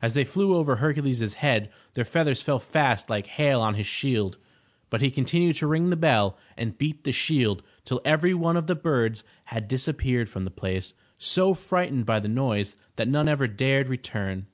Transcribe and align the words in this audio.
As 0.00 0.14
they 0.14 0.24
flew 0.24 0.56
over 0.56 0.76
Hercules' 0.76 1.34
head, 1.34 1.68
their 1.92 2.06
feathers 2.06 2.40
fell 2.40 2.58
fast 2.58 3.10
like 3.10 3.26
hail 3.26 3.60
on 3.60 3.74
his 3.74 3.86
shield, 3.86 4.38
but 4.88 5.02
he 5.02 5.10
continued 5.10 5.56
to 5.56 5.66
ring 5.66 5.90
the 5.90 5.94
bell 5.96 6.38
and 6.56 6.78
beat 6.78 7.04
the 7.04 7.12
shield 7.12 7.62
till 7.84 8.00
every 8.02 8.32
one 8.32 8.56
of 8.56 8.66
the 8.66 8.74
birds 8.74 9.24
had 9.52 9.68
disappeared 9.68 10.30
from 10.30 10.46
the 10.46 10.50
place, 10.50 10.94
so 11.18 11.52
frightened 11.52 12.06
by 12.06 12.18
the 12.18 12.28
noise 12.28 12.76
that 12.96 13.08
none 13.08 13.28
ever 13.28 13.46
dared 13.46 13.88
return. 13.90 14.46